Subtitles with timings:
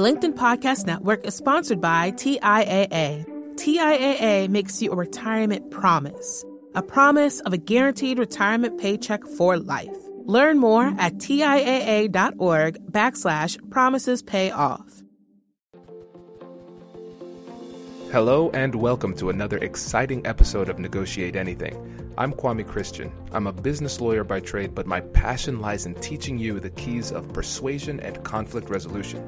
[0.00, 3.26] The LinkedIn Podcast Network is sponsored by TIAA.
[3.56, 6.42] TIAA makes you a retirement promise,
[6.74, 9.94] a promise of a guaranteed retirement paycheck for life.
[10.24, 15.02] Learn more at TIAA.org backslash promises pay off.
[18.10, 21.76] Hello and welcome to another exciting episode of Negotiate Anything.
[22.16, 23.12] I'm Kwame Christian.
[23.32, 27.12] I'm a business lawyer by trade, but my passion lies in teaching you the keys
[27.12, 29.22] of persuasion and conflict resolution.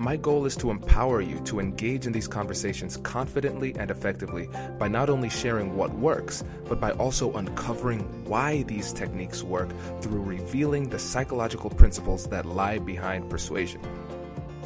[0.00, 4.48] My goal is to empower you to engage in these conversations confidently and effectively
[4.78, 9.68] by not only sharing what works, but by also uncovering why these techniques work
[10.00, 13.80] through revealing the psychological principles that lie behind persuasion.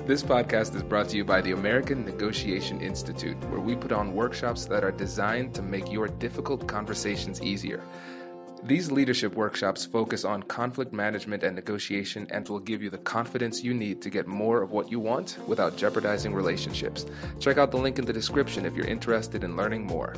[0.04, 4.14] This podcast is brought to you by the American Negotiation Institute, where we put on
[4.14, 7.82] workshops that are designed to make your difficult conversations easier.
[8.64, 13.64] These leadership workshops focus on conflict management and negotiation and will give you the confidence
[13.64, 17.04] you need to get more of what you want without jeopardizing relationships.
[17.40, 20.14] Check out the link in the description if you're interested in learning more.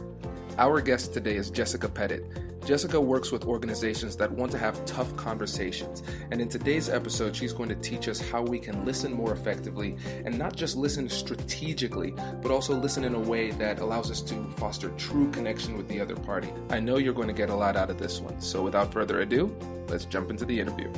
[0.58, 2.24] Our guest today is Jessica Pettitt.
[2.64, 6.02] Jessica works with organizations that want to have tough conversations.
[6.30, 9.96] And in today's episode, she's going to teach us how we can listen more effectively
[10.24, 14.34] and not just listen strategically, but also listen in a way that allows us to
[14.56, 16.48] foster true connection with the other party.
[16.70, 18.33] I know you're going to get a lot out of this one.
[18.38, 19.54] So without further ado,
[19.88, 20.92] let's jump into the interview.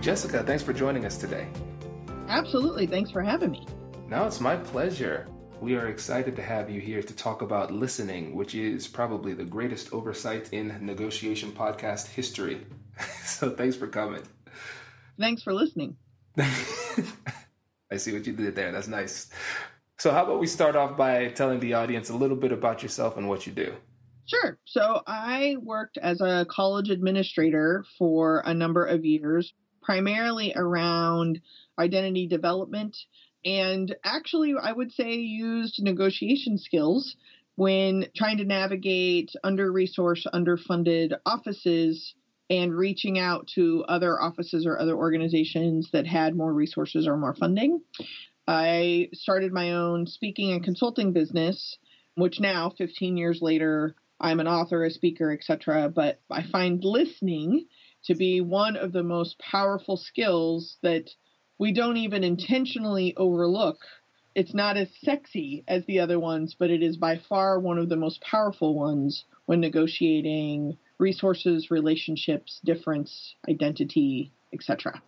[0.00, 1.48] Jessica, thanks for joining us today.
[2.28, 2.86] Absolutely.
[2.86, 3.66] Thanks for having me.
[4.08, 5.28] No, it's my pleasure.
[5.60, 9.44] We are excited to have you here to talk about listening, which is probably the
[9.44, 12.66] greatest oversight in negotiation podcast history.
[13.24, 14.22] so thanks for coming.
[15.18, 15.96] Thanks for listening.
[16.38, 18.72] I see what you did there.
[18.72, 19.30] That's nice.
[19.98, 23.16] So, how about we start off by telling the audience a little bit about yourself
[23.16, 23.74] and what you do?
[24.32, 24.58] Sure.
[24.64, 29.52] So, I worked as a college administrator for a number of years,
[29.82, 31.40] primarily around
[31.78, 32.96] identity development
[33.44, 37.16] and actually, I would say used negotiation skills
[37.56, 42.14] when trying to navigate under resourced, underfunded offices
[42.48, 47.34] and reaching out to other offices or other organizations that had more resources or more
[47.34, 47.80] funding.
[48.46, 51.78] I started my own speaking and consulting business,
[52.14, 55.90] which now, 15 years later, I'm an author, a speaker, etc.
[55.94, 57.66] But I find listening
[58.04, 61.10] to be one of the most powerful skills that
[61.58, 63.78] we don't even intentionally overlook.
[64.34, 67.88] It's not as sexy as the other ones, but it is by far one of
[67.88, 75.02] the most powerful ones when negotiating resources, relationships, difference, identity, etc.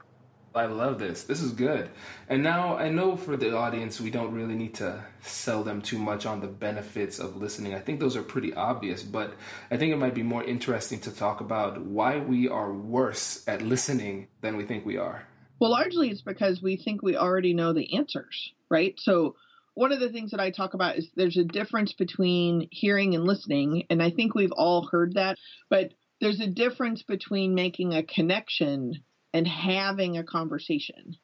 [0.55, 1.25] I love this.
[1.25, 1.91] This is good.
[2.29, 5.99] And now I know for the audience, we don't really need to sell them too
[5.99, 7.75] much on the benefits of listening.
[7.75, 9.35] I think those are pretty obvious, but
[9.73, 13.63] I think it might be more interesting to talk about why we are worse at
[13.63, 15.27] listening than we think we are.
[15.59, 18.95] Well, largely it's because we think we already know the answers, right?
[19.01, 19.35] So,
[19.77, 23.25] one of the things that I talk about is there's a difference between hearing and
[23.25, 23.87] listening.
[23.91, 25.37] And I think we've all heard that,
[25.69, 29.03] but there's a difference between making a connection
[29.35, 31.17] and having a conversation.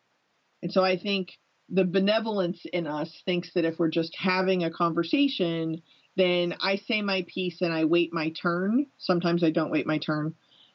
[0.62, 1.30] And so I think
[1.70, 5.80] the benevolence in us thinks that if we're just having a conversation,
[6.16, 8.84] then I say my piece and I wait my turn.
[8.98, 10.34] Sometimes I don't wait my turn.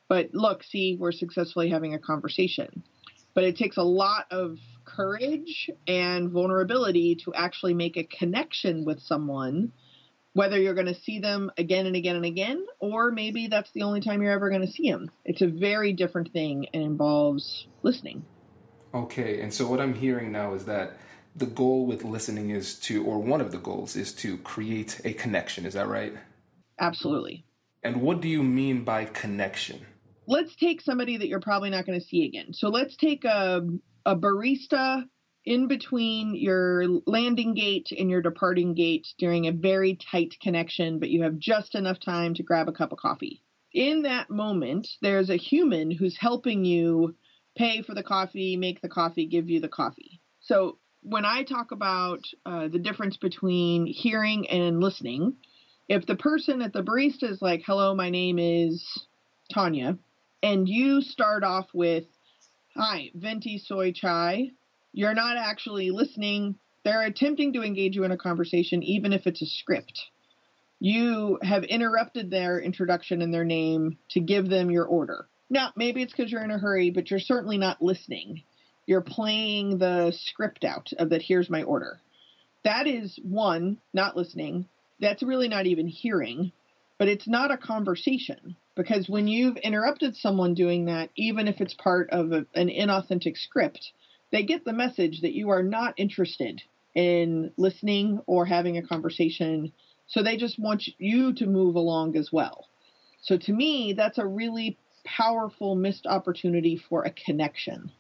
[0.10, 2.84] But look, see, we're successfully having a conversation
[3.36, 9.00] but it takes a lot of courage and vulnerability to actually make a connection with
[9.02, 9.72] someone
[10.36, 13.82] whether you're going to see them again and again and again or maybe that's the
[13.82, 17.68] only time you're ever going to see them it's a very different thing and involves
[17.82, 18.24] listening.
[18.94, 20.98] Okay and so what i'm hearing now is that
[21.36, 25.14] the goal with listening is to or one of the goals is to create a
[25.14, 26.14] connection is that right?
[26.80, 27.46] Absolutely.
[27.84, 29.86] And what do you mean by connection?
[30.28, 32.52] Let's take somebody that you're probably not going to see again.
[32.52, 33.62] So let's take a,
[34.06, 35.04] a barista
[35.46, 41.10] in between your landing gate and your departing gate during a very tight connection, but
[41.10, 43.42] you have just enough time to grab a cup of coffee.
[43.72, 47.16] In that moment, there's a human who's helping you
[47.56, 50.20] pay for the coffee, make the coffee, give you the coffee.
[50.42, 55.36] So when I talk about uh, the difference between hearing and listening,
[55.88, 58.84] if the person at the barista is like, hello, my name is
[59.54, 59.98] Tanya,
[60.42, 62.06] and you start off with,
[62.76, 64.52] Hi, venti soy chai,
[64.96, 66.56] you're not actually listening.
[66.86, 70.00] They're attempting to engage you in a conversation, even if it's a script.
[70.80, 75.28] You have interrupted their introduction and their name to give them your order.
[75.50, 78.44] Now, maybe it's because you're in a hurry, but you're certainly not listening.
[78.86, 82.00] You're playing the script out of that, here's my order.
[82.64, 84.66] That is one, not listening.
[85.02, 86.54] That's really not even hearing,
[86.98, 91.74] but it's not a conversation because when you've interrupted someone doing that, even if it's
[91.74, 93.92] part of a, an inauthentic script,
[94.36, 96.62] they get the message that you are not interested
[96.94, 99.72] in listening or having a conversation.
[100.08, 102.68] So they just want you to move along as well.
[103.22, 107.94] So to me, that's a really powerful missed opportunity for a connection.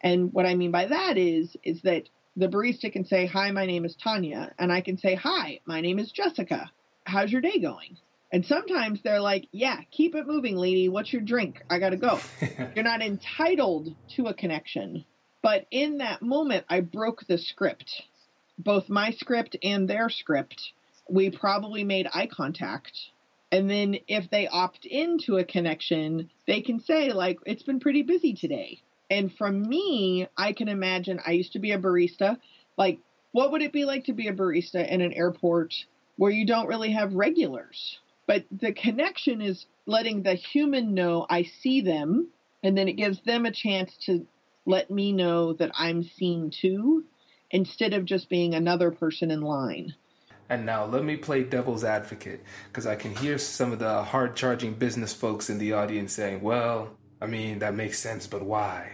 [0.00, 3.66] And what I mean by that is is that the barista can say, "Hi, my
[3.66, 6.70] name is Tanya," and I can say, "Hi, my name is Jessica.
[7.04, 7.98] How's your day going?"
[8.32, 10.88] And sometimes they're like, "Yeah, keep it moving, lady.
[10.88, 11.62] What's your drink?
[11.68, 12.20] I got to go."
[12.74, 15.04] You're not entitled to a connection.
[15.42, 18.02] But in that moment, I broke the script.
[18.58, 20.72] Both my script and their script.
[21.08, 22.92] We probably made eye contact
[23.50, 28.02] and then if they opt into a connection, they can say, like, it's been pretty
[28.02, 28.80] busy today.
[29.10, 32.38] And from me, I can imagine I used to be a barista.
[32.76, 32.98] Like,
[33.32, 35.72] what would it be like to be a barista in an airport
[36.16, 37.98] where you don't really have regulars?
[38.26, 42.28] But the connection is letting the human know I see them,
[42.62, 44.26] and then it gives them a chance to
[44.68, 47.04] let me know that I'm seen too,
[47.50, 49.94] instead of just being another person in line.
[50.50, 54.36] And now let me play devil's advocate because I can hear some of the hard
[54.36, 58.92] charging business folks in the audience saying, well, I mean, that makes sense, but why?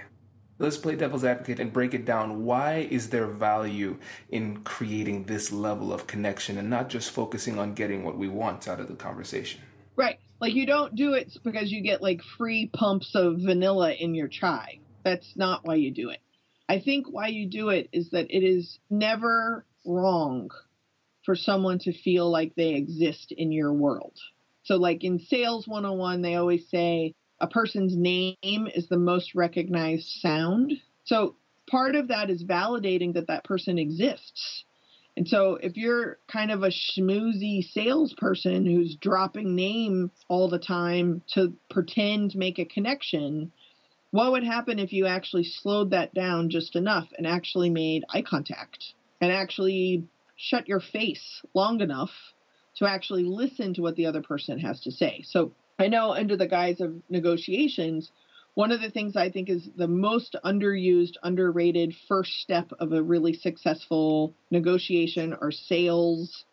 [0.60, 2.44] Let's play devil's advocate and break it down.
[2.44, 3.98] Why is there value
[4.30, 8.68] in creating this level of connection and not just focusing on getting what we want
[8.68, 9.60] out of the conversation?
[9.96, 10.20] Right.
[10.40, 14.28] Like you don't do it because you get like free pumps of vanilla in your
[14.28, 14.78] chai.
[15.04, 16.20] That's not why you do it.
[16.68, 20.50] I think why you do it is that it is never wrong
[21.24, 24.18] for someone to feel like they exist in your world.
[24.62, 30.08] So, like in Sales 101, they always say a person's name is the most recognized
[30.20, 30.72] sound.
[31.04, 31.36] So,
[31.70, 34.64] part of that is validating that that person exists.
[35.16, 41.22] And so, if you're kind of a schmoozy salesperson who's dropping name all the time
[41.34, 43.52] to pretend make a connection,
[44.14, 48.22] what would happen if you actually slowed that down just enough and actually made eye
[48.22, 50.05] contact and actually
[50.37, 52.12] shut your face long enough
[52.76, 55.20] to actually listen to what the other person has to say.
[55.25, 55.50] So
[55.81, 58.12] I know under the guise of negotiations,
[58.55, 63.02] one of the things I think is the most underused, underrated first step of a
[63.02, 66.44] really successful negotiation or sales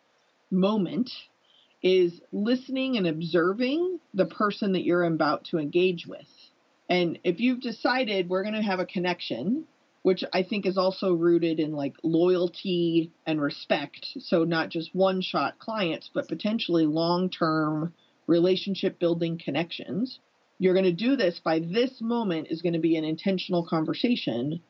[0.50, 1.12] moment
[1.80, 6.26] is listening and observing the person that you're about to engage with.
[6.88, 9.66] And if you've decided we're going to have a connection,
[10.02, 14.06] which I think is also rooted in like loyalty and respect.
[14.18, 17.94] So not just one shot clients, but potentially long term
[18.26, 20.18] relationship building connections.
[20.58, 24.60] You're going to do this by this moment is going to be an intentional conversation.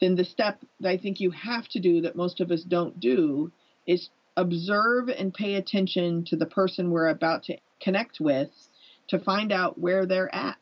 [0.00, 2.98] Then the step that I think you have to do that most of us don't
[2.98, 3.52] do
[3.86, 8.50] is observe and pay attention to the person we're about to connect with
[9.08, 10.58] to find out where they're at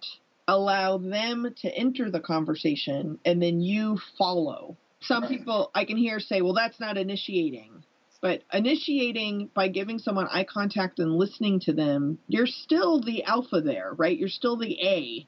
[0.51, 4.77] allow them to enter the conversation and then you follow.
[5.01, 7.85] Some people I can hear say, well, that's not initiating.
[8.21, 13.61] But initiating by giving someone eye contact and listening to them, you're still the alpha
[13.61, 14.19] there, right?
[14.19, 15.27] You're still the A.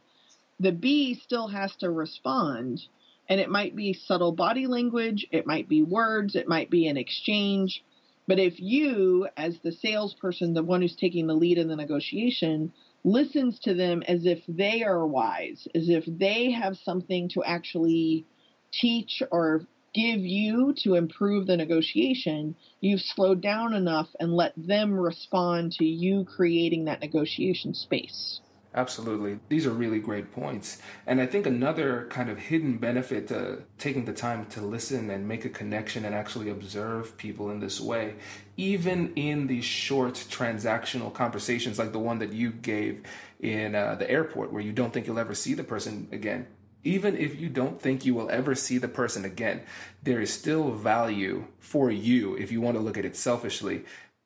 [0.61, 2.83] The B still has to respond.
[3.29, 6.97] And it might be subtle body language, it might be words, it might be an
[6.97, 7.83] exchange.
[8.27, 12.73] But if you, as the salesperson, the one who's taking the lead in the negotiation,
[13.05, 18.27] listens to them as if they are wise, as if they have something to actually
[18.73, 24.93] teach or give you to improve the negotiation, you've slowed down enough and let them
[24.93, 28.41] respond to you creating that negotiation space.
[28.75, 29.39] Absolutely.
[29.51, 30.81] These are really great points.
[31.07, 35.29] And I think another kind of hidden benefit to taking the time to listen and
[35.29, 38.15] make a connection and actually observe people in this way,
[38.57, 43.03] even in these short transactional conversations like the one that you gave
[43.41, 46.47] in uh, the airport where you don't think you'll ever see the person again.
[46.85, 49.63] Even if you don't think you will ever see the person again,
[50.03, 53.85] there is still value for you, if you want to look at it selfishly,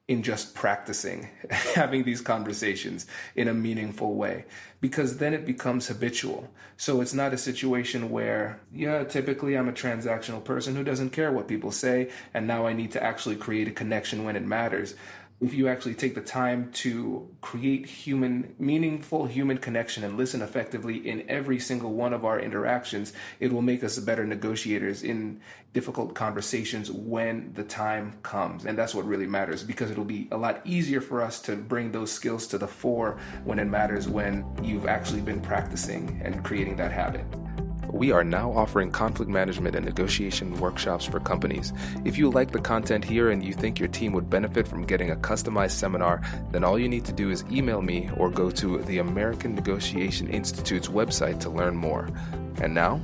[0.08, 4.44] in just practicing having these conversations in a meaningful way
[4.80, 6.48] because then it becomes habitual.
[6.76, 11.32] So it's not a situation where, yeah, typically I'm a transactional person who doesn't care
[11.32, 14.94] what people say, and now I need to actually create a connection when it matters
[15.40, 20.96] if you actually take the time to create human, meaningful human connection and listen effectively
[20.96, 25.40] in every single one of our interactions, it will make us better negotiators in
[25.74, 28.64] difficult conversations when the time comes.
[28.64, 31.92] And that's what really matters because it'll be a lot easier for us to bring
[31.92, 36.76] those skills to the fore when it matters when you've actually been practicing and creating
[36.76, 37.26] that habit.
[37.96, 41.72] We are now offering conflict management and negotiation workshops for companies.
[42.04, 45.10] If you like the content here and you think your team would benefit from getting
[45.10, 48.82] a customized seminar, then all you need to do is email me or go to
[48.82, 52.10] the American Negotiation Institute's website to learn more.
[52.60, 53.00] And now,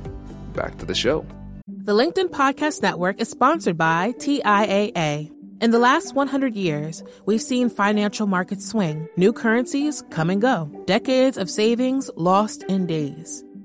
[0.53, 1.25] back to the show.
[1.67, 5.31] The LinkedIn Podcast Network is sponsored by TIAA.
[5.59, 10.69] In the last 100 years, we've seen financial markets swing, new currencies come and go,
[10.85, 13.43] decades of savings lost in days,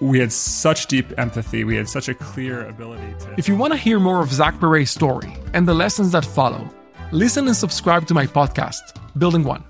[0.00, 1.64] we had such deep empathy.
[1.64, 3.34] We had such a clear ability to.
[3.38, 6.68] If you want to hear more of Zach Perret's story and the lessons that follow,
[7.12, 9.64] listen and subscribe to my podcast, Building One.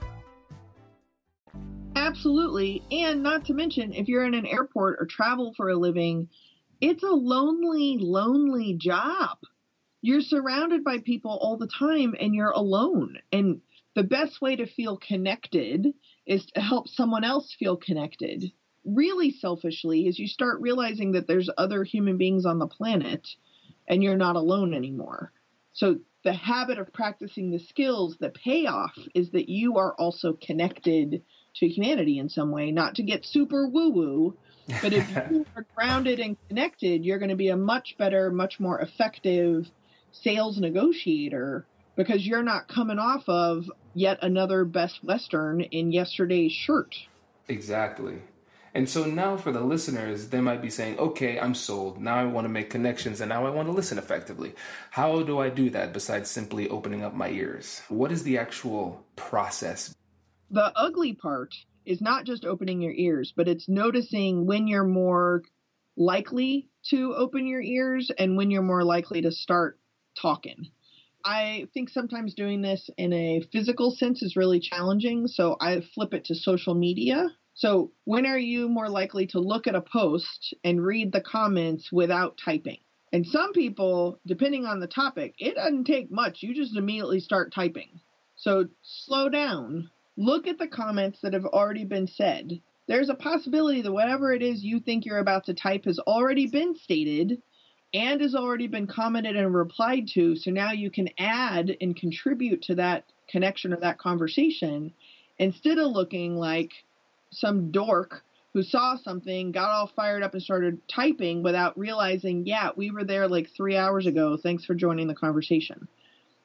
[1.95, 2.83] Absolutely.
[2.91, 6.29] And not to mention, if you're in an airport or travel for a living,
[6.81, 9.39] it's a lonely, lonely job.
[10.03, 13.19] You're surrounded by people all the time and you're alone.
[13.33, 13.61] And
[13.95, 15.95] the best way to feel connected
[16.27, 18.53] is to help someone else feel connected
[18.87, 23.27] really selfishly is you start realizing that there's other human beings on the planet
[23.89, 25.33] and you're not alone anymore.
[25.73, 31.23] So the habit of practicing the skills, the payoff is that you are also connected
[31.57, 34.39] to humanity in some way, not to get super woo woo,
[34.83, 38.59] but if you are grounded and connected, you're going to be a much better, much
[38.59, 39.67] more effective
[40.13, 41.67] sales negotiator
[41.97, 43.65] because you're not coming off of
[43.95, 46.95] yet another Best Western in yesterday's shirt.
[47.49, 48.21] Exactly.
[48.77, 51.99] And so now for the listeners, they might be saying, okay, I'm sold.
[51.99, 54.55] Now I want to make connections and now I want to listen effectively.
[54.91, 57.81] How do I do that besides simply opening up my ears?
[57.89, 59.95] What is the actual process?
[60.51, 61.55] The ugly part
[61.87, 65.43] is not just opening your ears, but it's noticing when you're more
[65.97, 69.81] likely to open your ears and when you're more likely to start
[70.21, 70.67] talking.
[71.25, 76.13] I think sometimes doing this in a physical sense is really challenging, so I flip
[76.13, 80.53] it to social media so, when are you more likely to look at a post
[80.63, 82.77] and read the comments without typing?
[83.15, 86.43] And some people, depending on the topic, it doesn't take much.
[86.43, 87.99] You just immediately start typing.
[88.37, 89.91] So, slow down.
[90.19, 92.61] Look at the comments that have already been said.
[92.89, 96.49] There's a possibility that whatever it is you think you're about to type has already
[96.49, 97.41] been stated
[97.95, 100.37] and has already been commented and replied to.
[100.37, 104.93] So now you can add and contribute to that connection or that conversation
[105.39, 106.73] instead of looking like
[107.31, 112.71] some dork who saw something, got all fired up and started typing without realizing, yeah,
[112.75, 114.39] we were there like three hours ago.
[114.43, 115.87] Thanks for joining the conversation.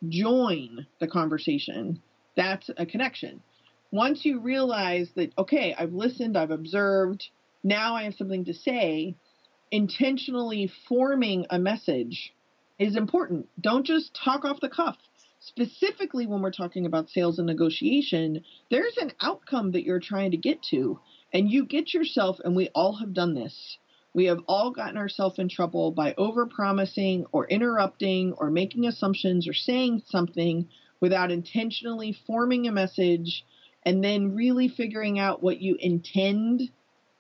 [0.09, 2.01] Join the conversation.
[2.35, 3.41] That's a connection.
[3.91, 7.29] Once you realize that, okay, I've listened, I've observed,
[7.63, 9.15] now I have something to say,
[9.71, 12.33] intentionally forming a message
[12.77, 13.47] is important.
[13.59, 14.97] Don't just talk off the cuff
[15.41, 20.38] specifically when we're talking about sales and negotiation, there's an outcome that you're trying to
[20.38, 21.00] get to.
[21.33, 23.77] And you get yourself, and we all have done this.
[24.13, 29.53] We have all gotten ourselves in trouble by overpromising or interrupting or making assumptions or
[29.53, 30.67] saying something
[31.00, 33.43] without intentionally forming a message
[33.83, 36.69] and then really figuring out what you intend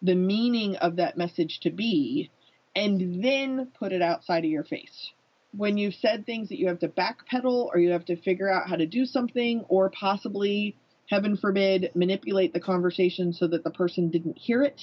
[0.01, 2.29] the meaning of that message to be
[2.75, 5.11] and then put it outside of your face
[5.55, 8.69] when you've said things that you have to backpedal or you have to figure out
[8.69, 10.75] how to do something or possibly
[11.09, 14.81] heaven forbid manipulate the conversation so that the person didn't hear it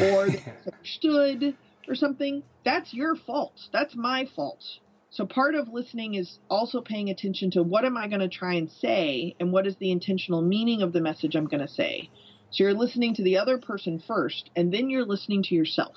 [0.00, 0.28] or
[0.72, 1.54] understood
[1.86, 3.68] or something that's your fault.
[3.72, 4.62] That's my fault.
[5.10, 8.54] So part of listening is also paying attention to what am i going to try
[8.54, 12.08] and say and what is the intentional meaning of the message i'm going to say.
[12.50, 15.96] So you're listening to the other person first and then you're listening to yourself.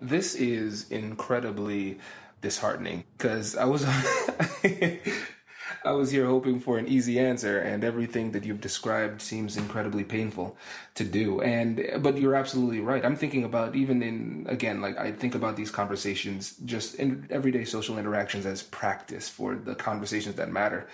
[0.00, 1.98] This is incredibly
[2.40, 3.84] disheartening because I was
[5.84, 10.04] I was here hoping for an easy answer and everything that you've described seems incredibly
[10.04, 10.56] painful
[10.94, 11.40] to do.
[11.40, 13.04] And but you're absolutely right.
[13.04, 17.64] I'm thinking about even in again like I think about these conversations just in everyday
[17.64, 20.86] social interactions as practice for the conversations that matter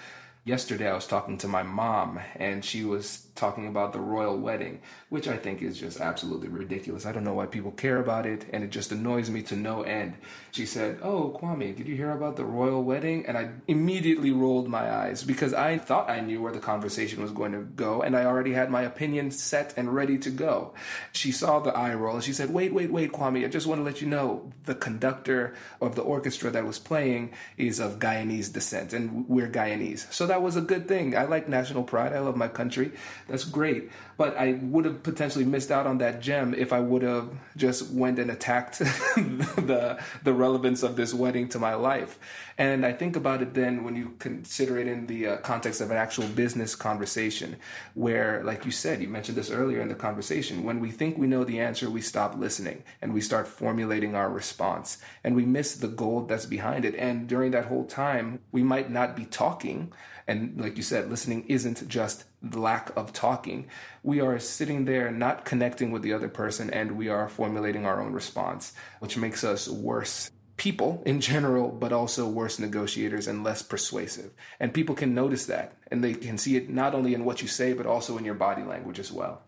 [0.47, 4.81] Yesterday, I was talking to my mom, and she was talking about the royal wedding,
[5.09, 7.05] which I think is just absolutely ridiculous.
[7.05, 9.83] I don't know why people care about it, and it just annoys me to no
[9.83, 10.15] end.
[10.53, 13.27] She said, Oh, Kwame, did you hear about the royal wedding?
[13.27, 17.33] And I immediately rolled my eyes because I thought I knew where the conversation was
[17.33, 20.75] going to go, and I already had my opinion set and ready to go.
[21.13, 23.81] She saw the eye roll, and she said, Wait, wait, wait, Kwame, I just want
[23.81, 28.53] to let you know the conductor of the orchestra that was playing is of Guyanese
[28.53, 30.11] descent, and we're Guyanese.
[30.13, 31.17] So that that was a good thing.
[31.17, 32.13] I like national pride.
[32.13, 32.93] I love my country.
[33.27, 33.91] That's great.
[34.17, 37.91] But I would have potentially missed out on that gem if I would have just
[37.91, 42.19] went and attacked the the relevance of this wedding to my life.
[42.59, 45.91] And I think about it then when you consider it in the uh, context of
[45.91, 47.57] an actual business conversation,
[47.93, 51.27] where, like you said, you mentioned this earlier in the conversation, when we think we
[51.27, 55.77] know the answer, we stop listening and we start formulating our response and we miss
[55.77, 56.95] the gold that's behind it.
[56.95, 59.93] And during that whole time, we might not be talking
[60.29, 63.69] and like you said, listening isn't just lack of talking.
[64.03, 68.01] We are sitting there not connecting with the other person and we are formulating our
[68.01, 73.63] own response, which makes us worse people in general, but also worse negotiators and less
[73.63, 74.33] persuasive.
[74.61, 77.49] And people can notice that and they can see it not only in what you
[77.49, 79.43] say, but also in your body language as well.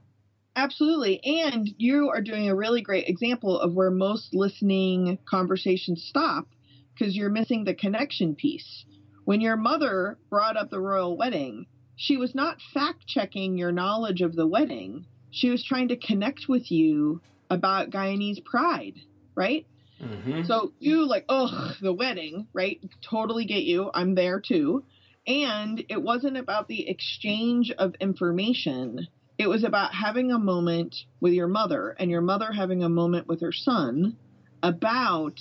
[0.56, 1.20] Absolutely.
[1.24, 6.48] And you are doing a really great example of where most listening conversations stop
[6.94, 8.84] because you're missing the connection piece.
[9.24, 11.66] When your mother brought up the royal wedding,
[11.98, 15.04] she was not fact checking your knowledge of the wedding.
[15.32, 18.94] She was trying to connect with you about Guyanese pride,
[19.34, 19.66] right?
[20.00, 20.44] Mm-hmm.
[20.44, 22.80] So you like, oh, the wedding, right?
[23.02, 23.90] Totally get you.
[23.92, 24.84] I'm there too.
[25.26, 29.08] And it wasn't about the exchange of information.
[29.36, 33.26] It was about having a moment with your mother and your mother having a moment
[33.26, 34.16] with her son
[34.62, 35.40] about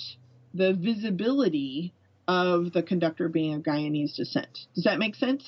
[0.54, 1.94] the visibility
[2.26, 4.58] of the conductor being of Guyanese descent.
[4.74, 5.44] Does that make sense?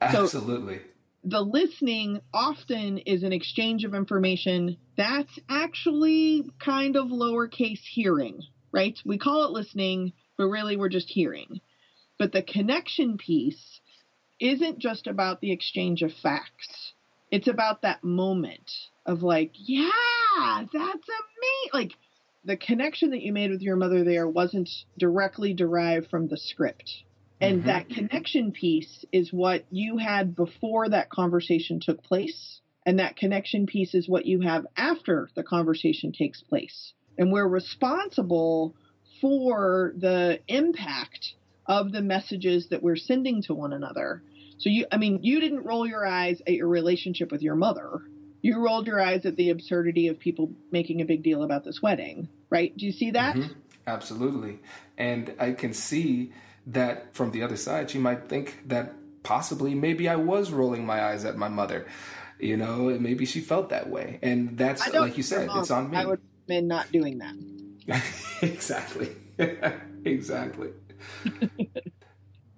[0.00, 0.78] Absolutely.
[0.78, 0.82] So
[1.24, 8.40] the listening often is an exchange of information that's actually kind of lowercase hearing,
[8.72, 8.98] right?
[9.04, 11.60] We call it listening, but really we're just hearing.
[12.18, 13.80] But the connection piece
[14.40, 16.92] isn't just about the exchange of facts.
[17.30, 18.70] It's about that moment
[19.04, 19.90] of like, yeah,
[20.72, 21.70] that's amazing.
[21.72, 21.92] Like
[22.44, 27.02] the connection that you made with your mother there wasn't directly derived from the script.
[27.40, 27.68] And mm-hmm.
[27.68, 32.60] that connection piece is what you had before that conversation took place.
[32.86, 36.94] And that connection piece is what you have after the conversation takes place.
[37.18, 38.74] And we're responsible
[39.20, 41.34] for the impact
[41.66, 44.22] of the messages that we're sending to one another.
[44.58, 48.00] So you I mean you didn't roll your eyes at your relationship with your mother.
[48.40, 51.80] You rolled your eyes at the absurdity of people making a big deal about this
[51.82, 52.76] wedding right?
[52.76, 53.36] Do you see that?
[53.36, 53.52] Mm-hmm.
[53.86, 54.58] Absolutely.
[54.96, 56.32] And I can see
[56.68, 61.02] that from the other side, she might think that possibly maybe I was rolling my
[61.02, 61.86] eyes at my mother.
[62.38, 64.18] You know, maybe she felt that way.
[64.22, 65.96] And that's, like you said, it's on me.
[65.96, 67.34] I would recommend not doing that.
[68.42, 69.10] exactly.
[70.04, 70.70] exactly.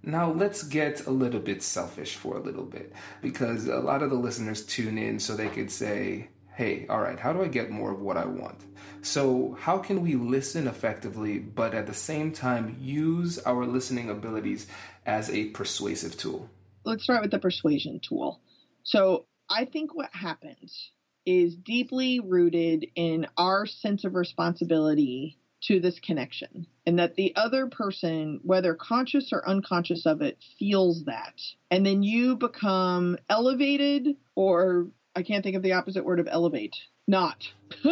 [0.03, 4.09] Now, let's get a little bit selfish for a little bit because a lot of
[4.09, 7.71] the listeners tune in so they could say, hey, all right, how do I get
[7.71, 8.61] more of what I want?
[9.01, 14.67] So, how can we listen effectively, but at the same time use our listening abilities
[15.07, 16.51] as a persuasive tool?
[16.85, 18.43] Let's start with the persuasion tool.
[18.83, 20.91] So, I think what happens
[21.25, 27.69] is deeply rooted in our sense of responsibility to this connection, and that the other
[27.69, 31.41] person, whether conscious or unconscious of it, feels that.
[31.71, 36.77] And then you become elevated, or I can't think of the opposite word of elevate
[37.11, 37.45] not.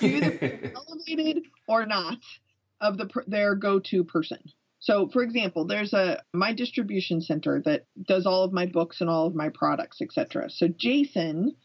[0.00, 2.18] either elevated or not
[2.80, 4.38] of the their go-to person.
[4.78, 9.10] So, for example, there's a my distribution center that does all of my books and
[9.10, 10.50] all of my products, etc.
[10.50, 11.56] So Jason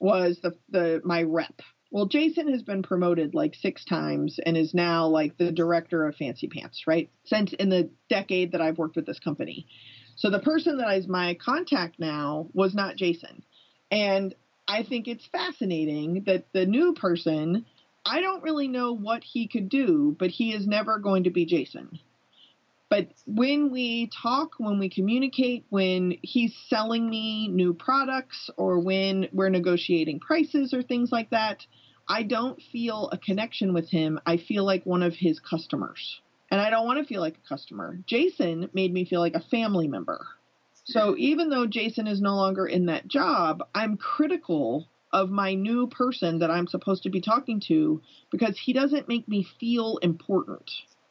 [0.00, 1.60] was the the my rep.
[1.92, 6.14] Well, Jason has been promoted like six times and is now like the director of
[6.14, 7.10] Fancy Pants, right?
[7.24, 9.66] Since in the decade that I've worked with this company.
[10.14, 13.42] So the person that is my contact now was not Jason.
[13.90, 14.34] And
[14.68, 17.66] I think it's fascinating that the new person,
[18.04, 21.44] I don't really know what he could do, but he is never going to be
[21.44, 21.98] Jason.
[22.88, 29.28] But when we talk, when we communicate, when he's selling me new products or when
[29.32, 31.64] we're negotiating prices or things like that,
[32.08, 34.18] I don't feel a connection with him.
[34.26, 36.20] I feel like one of his customers.
[36.50, 37.96] And I don't want to feel like a customer.
[38.06, 40.26] Jason made me feel like a family member.
[40.90, 45.86] So even though Jason is no longer in that job, I'm critical of my new
[45.86, 48.00] person that I'm supposed to be talking to
[48.30, 50.70] because he doesn't make me feel important.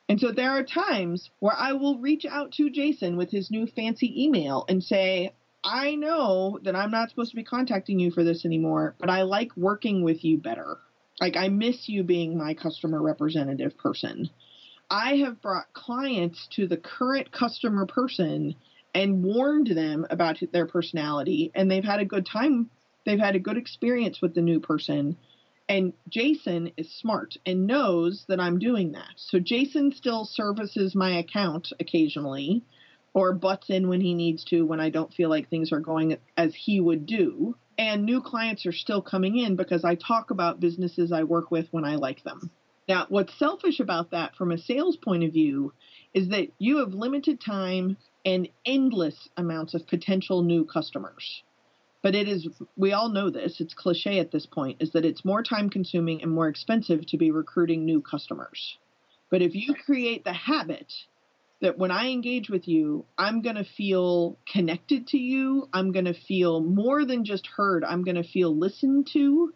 [0.10, 3.68] And so there are times where I will reach out to Jason with his new
[3.68, 8.24] fancy email and say, I know that I'm not supposed to be contacting you for
[8.24, 10.78] this anymore, but I like working with you better.
[11.22, 14.30] Like, I miss you being my customer representative person.
[14.90, 18.56] I have brought clients to the current customer person
[18.94, 22.70] and warned them about their personality, and they've had a good time.
[23.06, 25.18] They've had a good experience with the new person.
[25.68, 29.14] And Jason is smart and knows that I'm doing that.
[29.18, 32.64] So Jason still services my account occasionally
[33.14, 36.18] or butts in when he needs to when I don't feel like things are going
[36.38, 37.56] as he would do.
[37.78, 41.68] And new clients are still coming in because I talk about businesses I work with
[41.72, 42.50] when I like them.
[42.88, 45.74] Now, what's selfish about that from a sales point of view
[46.14, 51.44] is that you have limited time and endless amounts of potential new customers.
[52.02, 55.26] But it is, we all know this, it's cliche at this point, is that it's
[55.26, 58.78] more time consuming and more expensive to be recruiting new customers.
[59.30, 60.92] But if you create the habit
[61.62, 65.68] that when I engage with you, I'm going to feel connected to you.
[65.74, 67.84] I'm going to feel more than just heard.
[67.84, 69.54] I'm going to feel listened to.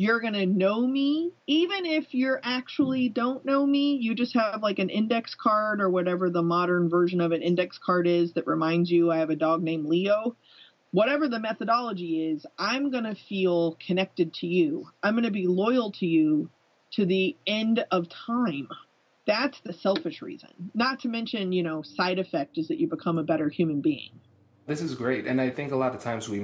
[0.00, 1.32] You're going to know me.
[1.48, 5.90] Even if you actually don't know me, you just have like an index card or
[5.90, 9.36] whatever the modern version of an index card is that reminds you I have a
[9.36, 10.36] dog named Leo.
[10.92, 14.86] Whatever the methodology is, I'm going to feel connected to you.
[15.02, 16.48] I'm going to be loyal to you
[16.92, 18.68] to the end of time.
[19.26, 20.70] That's the selfish reason.
[20.74, 24.12] Not to mention, you know, side effect is that you become a better human being.
[24.68, 25.26] This is great.
[25.26, 26.40] And I think a lot of times we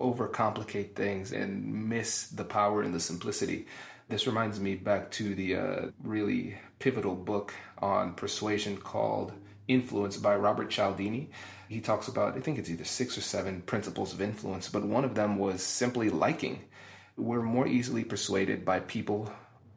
[0.00, 3.66] overcomplicate things and miss the power and the simplicity.
[4.08, 9.34] This reminds me back to the uh, really pivotal book on persuasion called
[9.68, 11.28] Influence by Robert Cialdini.
[11.68, 15.04] He talks about, I think it's either six or seven principles of influence, but one
[15.04, 16.64] of them was simply liking.
[17.18, 19.30] We're more easily persuaded by people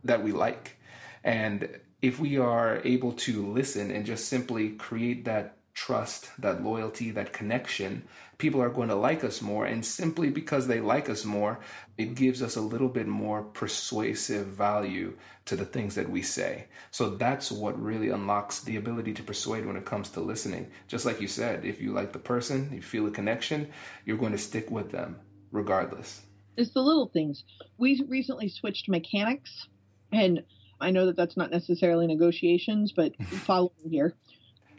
[0.06, 0.78] that we like.
[1.26, 1.68] And
[2.02, 7.32] if we are able to listen and just simply create that trust, that loyalty, that
[7.32, 8.04] connection,
[8.38, 9.66] people are going to like us more.
[9.66, 11.58] And simply because they like us more,
[11.98, 15.16] it gives us a little bit more persuasive value
[15.46, 16.66] to the things that we say.
[16.92, 20.70] So that's what really unlocks the ability to persuade when it comes to listening.
[20.90, 23.70] Just like you said, if you like the person, you feel a connection,
[24.06, 25.16] you're going to stick with them
[25.54, 26.22] regardless.
[26.58, 27.46] It's the little things.
[27.78, 29.70] We recently switched mechanics
[30.12, 30.44] and
[30.82, 34.14] I know that that's not necessarily negotiations, but following here,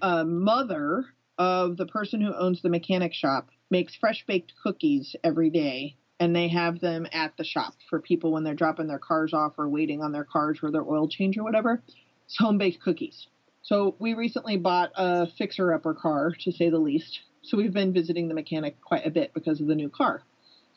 [0.03, 1.05] a mother
[1.39, 6.35] of the person who owns the mechanic shop makes fresh baked cookies every day, and
[6.35, 9.69] they have them at the shop for people when they're dropping their cars off or
[9.69, 11.83] waiting on their cars for their oil change or whatever.
[12.27, 13.27] It's home baked cookies.
[13.63, 17.21] So we recently bought a fixer upper car, to say the least.
[17.43, 20.23] So we've been visiting the mechanic quite a bit because of the new car.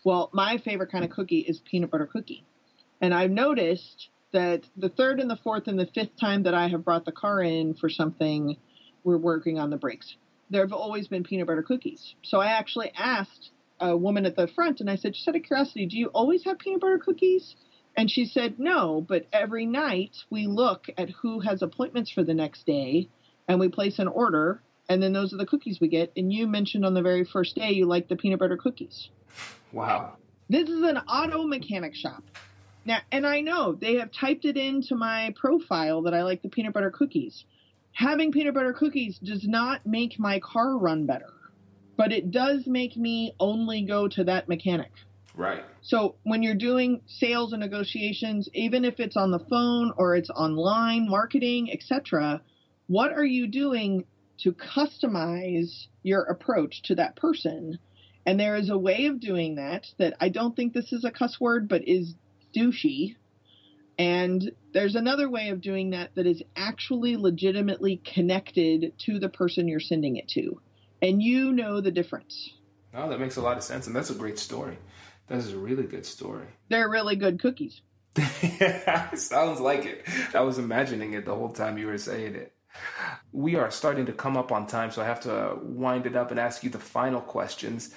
[0.03, 2.45] Well, my favorite kind of cookie is peanut butter cookie.
[3.01, 6.67] And I've noticed that the third and the fourth and the fifth time that I
[6.67, 8.57] have brought the car in for something,
[9.03, 10.15] we're working on the brakes.
[10.49, 12.15] There have always been peanut butter cookies.
[12.23, 15.43] So I actually asked a woman at the front and I said, just out of
[15.43, 17.55] curiosity, do you always have peanut butter cookies?
[17.95, 22.33] And she said, no, but every night we look at who has appointments for the
[22.33, 23.09] next day
[23.47, 24.61] and we place an order.
[24.89, 26.11] And then those are the cookies we get.
[26.17, 29.09] And you mentioned on the very first day you like the peanut butter cookies.
[29.71, 30.17] Wow.
[30.49, 32.23] This is an auto mechanic shop.
[32.85, 36.49] Now, and I know they have typed it into my profile that I like the
[36.49, 37.45] peanut butter cookies.
[37.93, 41.31] Having peanut butter cookies does not make my car run better,
[41.95, 44.91] but it does make me only go to that mechanic.
[45.35, 45.63] Right.
[45.81, 50.29] So when you're doing sales and negotiations, even if it's on the phone or it's
[50.29, 52.41] online marketing, etc.,
[52.87, 54.05] what are you doing
[54.39, 57.79] to customize your approach to that person?
[58.25, 61.11] And there is a way of doing that that I don't think this is a
[61.11, 62.15] cuss word, but is
[62.55, 63.15] douchey.
[63.97, 69.67] And there's another way of doing that that is actually legitimately connected to the person
[69.67, 70.59] you're sending it to.
[71.01, 72.51] And you know the difference.
[72.93, 73.87] Oh, that makes a lot of sense.
[73.87, 74.77] And that's a great story.
[75.27, 76.47] That is a really good story.
[76.69, 77.81] They're really good cookies.
[78.15, 80.05] yeah, sounds like it.
[80.35, 82.53] I was imagining it the whole time you were saying it.
[83.31, 86.31] We are starting to come up on time, so I have to wind it up
[86.31, 87.93] and ask you the final questions.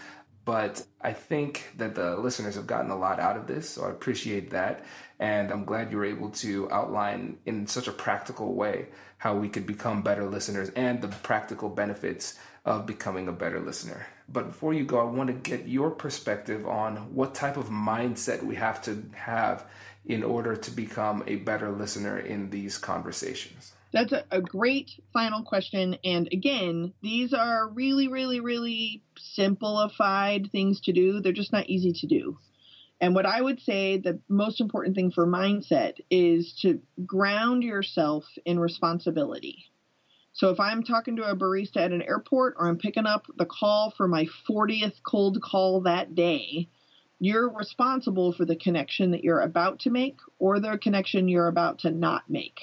[0.47, 3.91] But I think that the listeners have gotten a lot out of this, so I
[3.91, 4.85] appreciate that.
[5.19, 8.87] And I'm glad you were able to outline in such a practical way
[9.19, 14.07] how we could become better listeners and the practical benefits of becoming a better listener.
[14.29, 18.45] But before you go, I want to get your perspective on what type of mindset
[18.45, 19.67] we have to have
[20.05, 23.73] in order to become a better listener in these conversations.
[23.97, 25.97] That's a, a, great final question.
[26.05, 31.21] And again, these are really, really, really simplified things to do.
[31.21, 32.37] They're just not easy to do.
[33.01, 38.25] And what I would say the most important thing for mindset is to ground yourself
[38.45, 39.65] in responsibility.
[40.35, 43.47] So if I'm talking to a barista at an airport or I'm picking up the
[43.47, 46.69] call for my 40th cold call that day,
[47.19, 51.79] you're responsible for the connection that you're about to make or the connection you're about
[51.79, 52.61] to not make.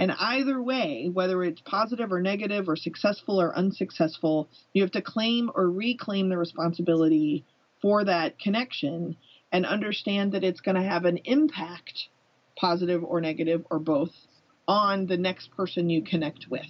[0.00, 5.02] And either way, whether it's positive or negative or successful or unsuccessful, you have to
[5.02, 7.44] claim or reclaim the responsibility
[7.82, 9.18] for that connection
[9.52, 12.08] and understand that it's going to have an impact,
[12.56, 14.12] positive or negative or both,
[14.66, 16.64] on the next person you connect with.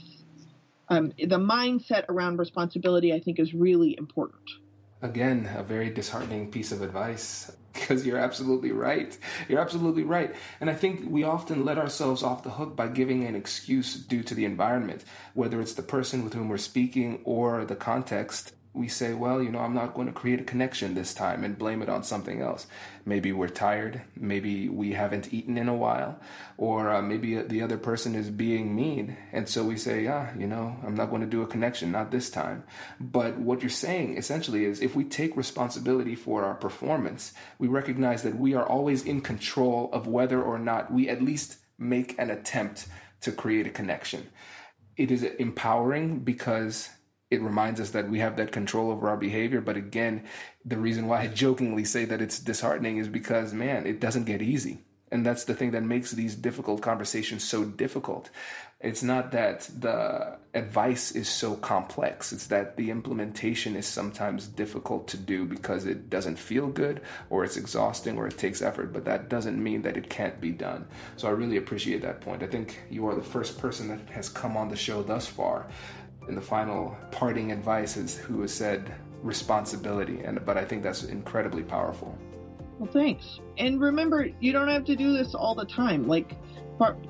[0.88, 4.42] Um, the mindset around responsibility, I think, is really important.
[5.02, 9.16] Again, a very disheartening piece of advice because you're absolutely right.
[9.48, 10.34] You're absolutely right.
[10.60, 14.22] And I think we often let ourselves off the hook by giving an excuse due
[14.24, 18.87] to the environment, whether it's the person with whom we're speaking or the context we
[18.87, 21.83] say, well, you know, I'm not going to create a connection this time and blame
[21.83, 22.68] it on something else.
[23.04, 24.02] Maybe we're tired.
[24.14, 26.20] Maybe we haven't eaten in a while.
[26.56, 29.16] Or uh, maybe the other person is being mean.
[29.33, 32.12] And so we say, yeah, you know, I'm not going to do a connection, not
[32.12, 32.62] this time.
[33.00, 38.22] But what you're saying essentially is if we take responsibility for our performance, we recognize
[38.22, 42.30] that we are always in control of whether or not we at least make an
[42.30, 42.87] attempt
[43.22, 44.28] to create a connection.
[44.96, 46.90] It is empowering because
[47.30, 49.60] it reminds us that we have that control over our behavior.
[49.60, 50.24] But again,
[50.64, 54.42] the reason why I jokingly say that it's disheartening is because, man, it doesn't get
[54.42, 54.82] easy.
[55.12, 58.30] And that's the thing that makes these difficult conversations so difficult.
[58.80, 65.06] It's not that the advice is so complex, it's that the implementation is sometimes difficult
[65.08, 69.04] to do because it doesn't feel good or it's exhausting or it takes effort, but
[69.04, 70.86] that doesn't mean that it can't be done.
[71.16, 72.42] So I really appreciate that point.
[72.42, 75.66] I think you are the first person that has come on the show thus far
[76.30, 81.02] in the final parting advice is who has said responsibility and but i think that's
[81.02, 82.16] incredibly powerful.
[82.78, 83.40] Well thanks.
[83.58, 86.06] And remember you don't have to do this all the time.
[86.06, 86.38] Like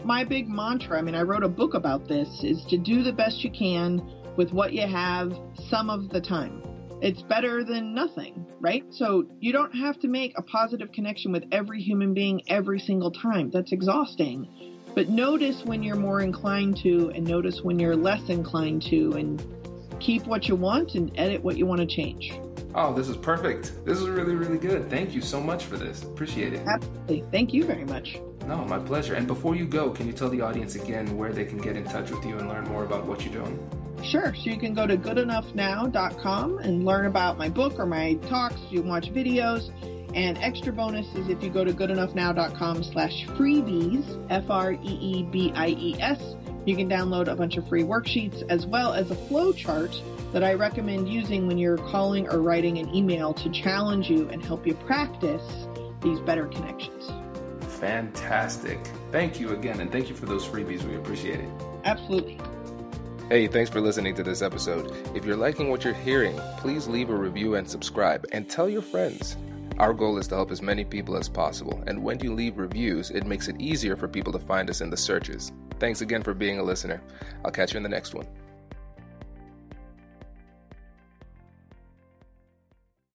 [0.04, 3.12] my big mantra i mean i wrote a book about this is to do the
[3.12, 4.02] best you can
[4.36, 6.62] with what you have some of the time.
[7.02, 8.84] It's better than nothing right?
[8.90, 13.10] So you don't have to make a positive connection with every human being every single
[13.10, 13.50] time.
[13.50, 18.82] That's exhausting but notice when you're more inclined to, and notice when you're less inclined
[18.84, 19.44] to, and
[20.00, 22.32] keep what you want and edit what you want to change.
[22.74, 23.84] Oh, this is perfect.
[23.84, 24.88] This is really, really good.
[24.88, 26.04] Thank you so much for this.
[26.04, 26.66] Appreciate it.
[26.66, 27.24] Absolutely.
[27.32, 28.20] Thank you very much.
[28.46, 29.14] No, my pleasure.
[29.14, 31.84] And before you go, can you tell the audience again where they can get in
[31.84, 33.58] touch with you and learn more about what you're doing?
[34.04, 34.34] Sure.
[34.34, 38.60] So you can go to goodenoughnow.com and learn about my book or my talks.
[38.70, 39.70] You can watch videos.
[40.14, 46.20] And extra bonus is if you go to goodenoughnow.com slash freebies, F-R-E-E-B-I-E-S,
[46.66, 50.00] you can download a bunch of free worksheets as well as a flow chart
[50.32, 54.44] that I recommend using when you're calling or writing an email to challenge you and
[54.44, 55.42] help you practice
[56.02, 57.10] these better connections.
[57.78, 58.78] Fantastic.
[59.10, 60.82] Thank you again, and thank you for those freebies.
[60.84, 61.48] We appreciate it.
[61.84, 62.38] Absolutely.
[63.28, 64.92] Hey, thanks for listening to this episode.
[65.14, 68.82] If you're liking what you're hearing, please leave a review and subscribe, and tell your
[68.82, 69.36] friends.
[69.80, 73.10] Our goal is to help as many people as possible, and when you leave reviews,
[73.10, 75.52] it makes it easier for people to find us in the searches.
[75.78, 77.00] Thanks again for being a listener.
[77.46, 78.26] I'll catch you in the next one.